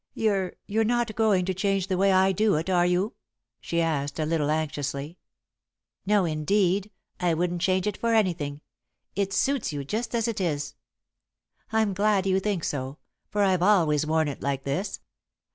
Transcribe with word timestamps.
"You're 0.15 0.53
you're 0.65 0.83
not 0.83 1.15
going 1.15 1.45
to 1.45 1.53
change 1.53 1.85
the 1.85 1.95
way 1.95 2.11
I 2.11 2.31
do 2.31 2.55
it, 2.55 2.71
are 2.71 2.87
you?" 2.87 3.13
she 3.59 3.79
asked, 3.81 4.17
a 4.17 4.25
little 4.25 4.49
anxiously. 4.49 5.19
"No, 6.07 6.25
indeed! 6.25 6.89
I 7.19 7.35
wouldn't 7.35 7.61
change 7.61 7.85
it 7.85 7.97
for 7.97 8.11
anything. 8.15 8.61
It 9.15 9.31
suits 9.31 9.71
you 9.71 9.83
just 9.83 10.15
as 10.15 10.27
it 10.27 10.41
is." 10.41 10.73
"I'm 11.71 11.93
glad 11.93 12.25
you 12.25 12.39
think 12.39 12.63
so, 12.63 12.97
for 13.29 13.43
I've 13.43 13.61
always 13.61 14.03
worn 14.07 14.27
it 14.27 14.41
like 14.41 14.63
this. 14.63 15.01